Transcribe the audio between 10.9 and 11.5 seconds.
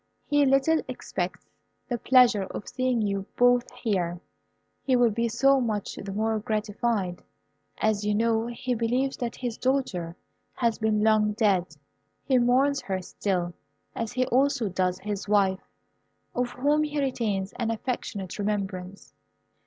long